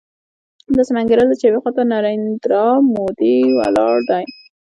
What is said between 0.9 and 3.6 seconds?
مې انګېرله چې يوې خوا ته نریندرا مودي